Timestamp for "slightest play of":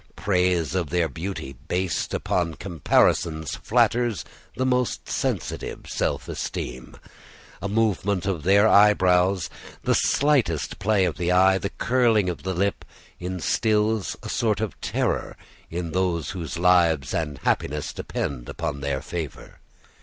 9.93-11.17